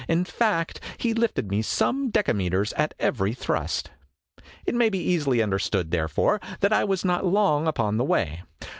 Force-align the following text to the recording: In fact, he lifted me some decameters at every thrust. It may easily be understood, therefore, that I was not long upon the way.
In 0.07 0.25
fact, 0.25 0.79
he 0.97 1.13
lifted 1.13 1.51
me 1.51 1.61
some 1.61 2.09
decameters 2.09 2.73
at 2.73 2.95
every 2.97 3.35
thrust. 3.35 3.91
It 4.65 4.73
may 4.73 4.87
easily 4.87 5.37
be 5.37 5.43
understood, 5.43 5.91
therefore, 5.91 6.41
that 6.61 6.73
I 6.73 6.83
was 6.83 7.05
not 7.05 7.23
long 7.23 7.67
upon 7.67 7.97
the 7.97 8.03
way. 8.03 8.41